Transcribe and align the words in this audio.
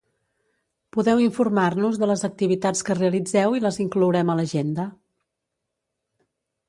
Podeu 0.95 1.19
informar-nos 1.25 1.99
de 2.03 2.09
les 2.11 2.25
activitats 2.29 2.81
que 2.87 2.97
realitzeu 3.01 3.59
i 3.59 3.63
les 3.67 3.77
inclourem 3.87 4.33
a 4.33 4.37
l'Agenda. 4.41 4.87